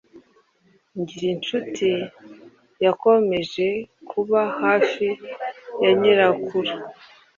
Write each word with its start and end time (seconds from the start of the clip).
Ngirincutui 0.99 1.93
yakomeje 2.85 3.67
kuba 4.09 4.41
hafi 4.61 5.07
ya 5.83 5.91
nyirakuru 5.99 6.73